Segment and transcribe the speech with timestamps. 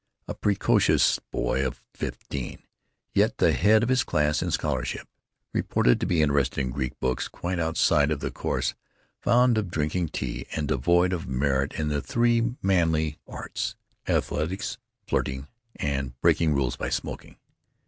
[0.27, 2.63] A precocious boy of fifteen,
[3.13, 5.07] yet the head of his class in scholarship;
[5.53, 8.73] reported to be interested in Greek books quite outside of the course,
[9.21, 16.19] fond of drinking tea, and devoid of merit in the three manly arts—athletics, flirting, and
[16.19, 17.35] breaking rules by smoking.